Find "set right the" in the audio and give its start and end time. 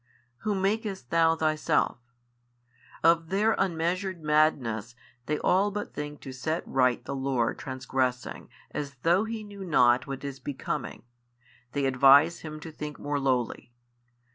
6.31-7.13